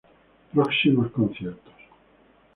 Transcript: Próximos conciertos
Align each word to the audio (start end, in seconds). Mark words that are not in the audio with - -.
Próximos 0.51 1.11
conciertos 1.11 1.75